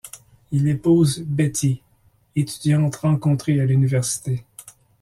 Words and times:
Il 0.51 0.67
épouse 0.67 1.19
Betty, 1.19 1.83
étudiante 2.35 2.95
rencontrée 2.95 3.61
à 3.61 3.65
l'université. 3.65 4.43